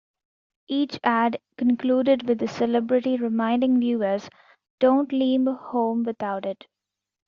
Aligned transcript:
Each 0.67 0.99
ad 1.03 1.39
concluded 1.57 2.27
with 2.27 2.39
the 2.39 2.47
celebrity 2.47 3.17
reminding 3.17 3.79
viewers: 3.79 4.31
Don't 4.79 5.11
Leave 5.13 5.45
Home 5.45 6.01
Without 6.01 6.43
It. 6.43 6.65